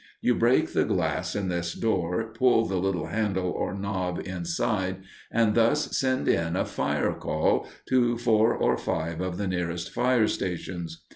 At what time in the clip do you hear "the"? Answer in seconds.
0.73-0.83, 2.65-2.77, 9.37-9.45